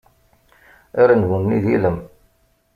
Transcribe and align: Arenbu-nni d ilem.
Arenbu-nni 1.01 1.57
d 1.63 1.65
ilem. 1.75 1.97